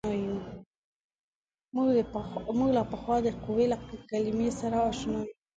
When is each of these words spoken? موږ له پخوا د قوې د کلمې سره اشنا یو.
موږ 2.55 2.69
له 2.77 2.83
پخوا 2.91 3.17
د 3.25 3.27
قوې 3.43 3.65
د 3.69 3.73
کلمې 4.09 4.49
سره 4.59 4.77
اشنا 4.89 5.19
یو. 5.27 5.33